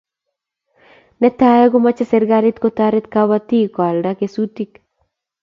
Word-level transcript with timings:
Netai 1.21 1.61
ko 1.71 1.77
mache 1.85 2.03
serikalit 2.13 2.57
ko 2.63 2.67
taret 2.77 3.05
kabatik 3.13 3.67
ko 3.75 3.79
alda 3.91 4.11
kesutik 4.19 4.71